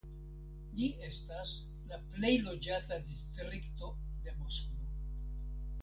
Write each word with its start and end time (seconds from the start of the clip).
Ĝi 0.79 0.87
estas 1.07 1.51
la 1.93 2.01
plej 2.15 2.33
loĝata 2.47 2.99
distrikto 3.13 3.95
de 4.27 4.37
Moskvo. 4.43 4.93